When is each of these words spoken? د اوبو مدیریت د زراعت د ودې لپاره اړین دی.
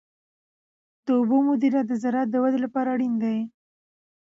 د 1.05 1.07
اوبو 1.19 1.37
مدیریت 1.47 1.85
د 1.87 1.93
زراعت 2.03 2.27
د 2.31 2.35
ودې 2.43 2.59
لپاره 2.65 2.89
اړین 2.95 3.13
دی. 3.23 3.37